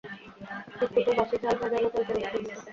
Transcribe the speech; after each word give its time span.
তিতকুটে, 0.77 1.11
বাসি, 1.17 1.35
ঝাল, 1.43 1.55
ঝাঁঝালো, 1.61 1.87
তেলতেলে 1.93 2.19
মাটির 2.23 2.43
মতো। 2.47 2.61